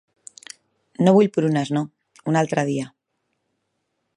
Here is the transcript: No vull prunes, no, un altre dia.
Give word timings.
No 1.07 1.13
vull 1.17 1.29
prunes, 1.35 1.71
no, 1.77 1.83
un 2.33 2.39
altre 2.41 2.65
dia. 2.71 2.89